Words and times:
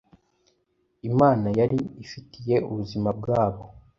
Imana 1.09 1.47
yari 1.59 1.79
ifitiye 2.03 2.55
ubuzima 2.69 3.09
bwabo 3.19 3.63